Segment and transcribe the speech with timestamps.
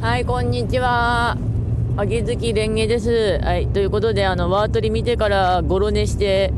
[0.00, 1.36] はい、こんにちは。
[1.96, 3.40] 秋月蓮華です。
[3.42, 6.52] はい、ということで、あの、ワートリ見てからゴロ寝して、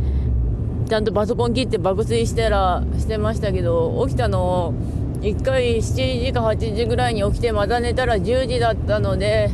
[0.87, 4.75] ちゃんとパソコン切って爆睡したら、してましたけど、起きたの、
[5.23, 9.49] 1回7時か8時ぐらいに起きて、また寝たら10時だったので、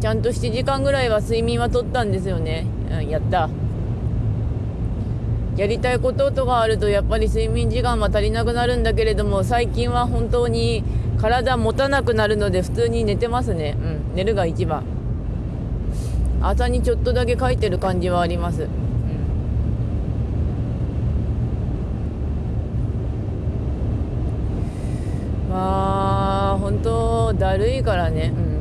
[0.00, 2.66] ちゃんと7時間ぐらいは睡眠はとったんですよね。
[2.92, 3.50] うん、やった。
[5.56, 10.82] やりたいこととかあるとやっぱり睡眠時間は足りなくなるんだけれども最近は本当に
[11.22, 13.76] 体持たなくなるので普通に寝てますね。
[13.80, 14.16] うん。
[14.16, 14.82] 寝るが一番。
[16.42, 18.68] 朝にちょっとだけ書いてる感じはあります、うん、
[25.48, 28.32] まあ本当だるいからね。
[28.36, 28.58] うん。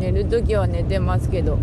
[0.00, 1.58] 寝るときは寝てますけど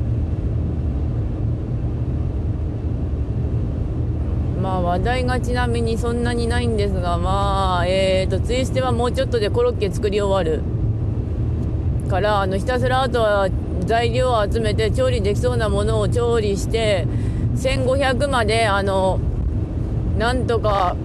[4.61, 10.62] まあ話題がちなみにそんなにないんですがまあえーとツイステはもうちょっとでコロッケ作り終わる。
[12.09, 13.47] からあのひたすらあとは
[13.86, 17.08] 材料を集めて調理できそうなものを調理して
[17.56, 19.17] 1500まであの
[20.17, 20.97] なんとか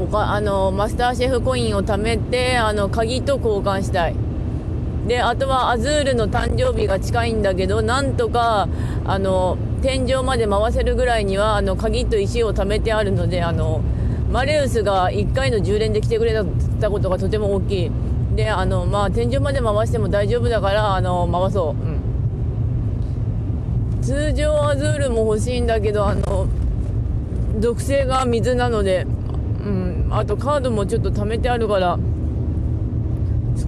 [0.00, 4.14] おかあのマスターシェフコインを貯めてあの鍵と交換したい。
[5.06, 8.68] であとはアズールの誕生日が近いんだけどなんとか
[9.04, 13.80] あの天井まで回せるぐらいにはあの鍵と石を貯めてあるのであの
[14.30, 16.32] マレウスが1回の充電で来てくれ
[16.80, 17.90] たことがとても大きい。
[18.34, 21.82] であのまあ天井まで回しても大丈夫だからあの回そう、
[23.96, 26.48] うん、通常アズールも欲しいんだけどあの
[27.60, 29.06] 属性が水なので、
[29.64, 31.98] うん、あとカードもちょっと貯めてあるから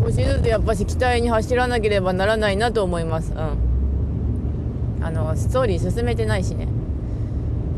[0.04, 3.32] 少しずつやっぱし期待に走らなければならないなと思います。
[3.32, 5.00] うん。
[5.00, 6.68] あの、ストーリー進めてないしね。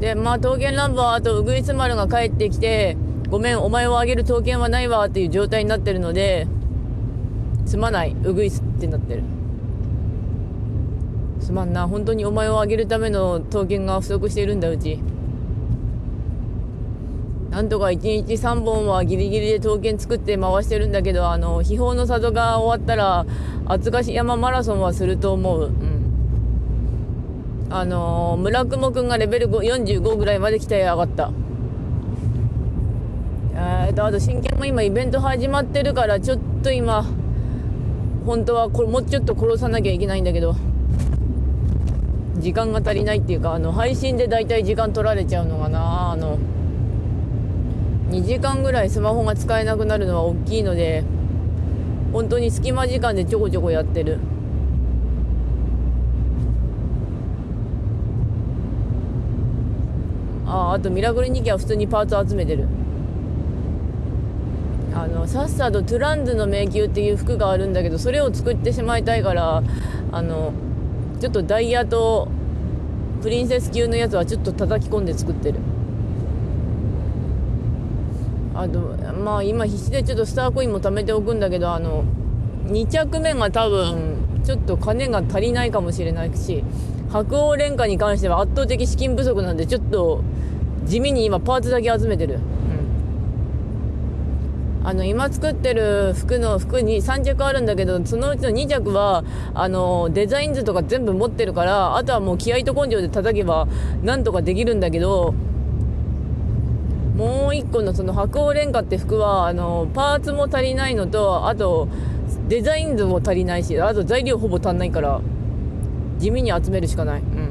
[0.01, 2.97] で、まあ、刀剣乱舞はあと、ウグイス丸が帰ってきて、
[3.31, 6.49] ごめん、お前をあげる刀剣はないわっていう状態になってるので、
[7.65, 9.23] すまない、ウグイスってなってる。
[11.39, 14.99] すまんな、本当にお前をあげるための刀剣が不足しているんだ、うち。
[17.57, 23.25] なんとか1日3本はギリギリで刀剣作って回してるんだけど、あの、秘宝の里が終わったら、
[23.65, 25.63] 厚ヶ山マラソンはすると思う。
[25.63, 27.67] うん。
[27.71, 31.31] あの、村雲くんがレベル5 45ぐらいまで鍛え上がった。
[33.55, 37.07] えーと、あと真剣も今イベント始まってるから、ちょっと今、
[38.27, 40.55] 本当はこれもうちょっと殺さなきゃいけないんだけど、
[42.37, 46.37] 時間が足りないっていうか、あの、配信でだいたい時間取られちゃうのかな、あの、
[48.11, 51.05] 2時間ぐらいスマホが使えなくなるのは大きいので
[52.13, 54.19] 本当に隙間時間でちょこちょこやってる。
[60.47, 62.69] ああとミラクル2機は普通にパーツ集めてる。
[64.95, 69.63] あのさっさとトゥランズの迷宮っていう服があるんだけどそれを作ってしまいたいから
[70.11, 70.53] あの
[71.21, 72.29] ちょっとダイヤと
[73.21, 75.59] プリンセス級のやつはちょっと叩き込んで作ってる。
[78.57, 78.81] あと
[79.13, 82.05] まあ今必死でちょっとスターコインも貯めておくんだけどあの
[82.67, 86.65] 2着目が多分ちょっと金が足りないかもしれないし
[87.11, 90.23] 白王廉価に関しては圧倒的資金不足なんでちょっと
[90.85, 92.35] 地味に今パーツだけ集めてる、
[94.83, 99.25] うん、あの今作ってる服の服に3着あるんだけどそのうちの2着は
[99.55, 103.67] あのデザイン図とか全部持ってるからあとはもう気合と根性で叩けば
[104.03, 105.35] なんとかできるんだけど
[107.17, 111.89] もう一個のその白王廉価って服はあのパーツも足りないのとあと
[112.49, 115.21] デザイン図も足りないしあと材料ほぼ足んないから
[116.19, 117.21] 地味に集めるしかない。
[117.21, 117.49] うん。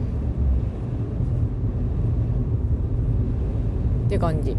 [4.08, 4.56] って感じ。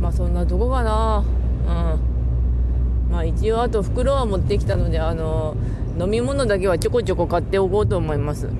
[0.00, 1.24] まあそんなとこかな。
[1.66, 3.12] うん。
[3.12, 5.56] まあ一応あと袋は持ってきたのであの
[5.98, 8.46] 飲み物だけはちょこちょこ買っておこうと思います。
[8.46, 8.52] うん。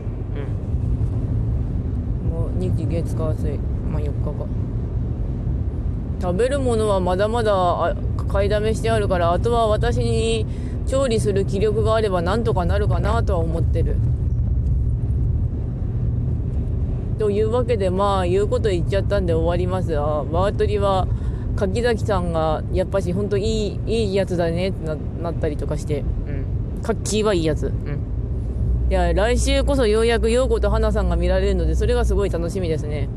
[2.30, 3.58] もう日月火水
[3.90, 4.46] まあ4日か。
[6.20, 7.96] 食べるものはまだまだ
[8.28, 10.46] 買いだめしてあるからあとは私に
[10.86, 13.96] 調理する気力があればなんとかなるかなとは思ってる。
[17.18, 19.96] というわけでまあ言うこと言っちゃったんで終わります。
[19.98, 21.06] あワートリは
[21.56, 26.00] 柿崎さんがやっぱし本当いいいいやつだねってななったりとかして。
[26.00, 26.82] うん。
[26.82, 27.66] カッキーはいいやつ。
[27.66, 27.98] うん。
[28.88, 33.08] いや来週こそようやく陽子と花さんが見られるのでそれがすごい楽しみですね。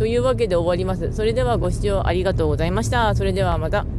[0.00, 1.12] というわけで終わります。
[1.12, 3.14] それではご視聴ありがとうございました。
[3.14, 3.84] それではまた。